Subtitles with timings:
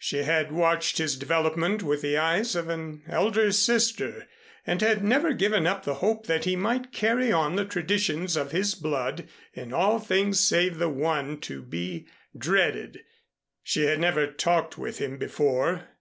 [0.00, 4.26] She had watched his development with the eyes of an elder sister,
[4.66, 8.50] and had never given up the hope that he might carry on the traditions of
[8.50, 13.04] his blood in all things save the one to be dreaded.
[13.62, 15.86] She had never talked with him before.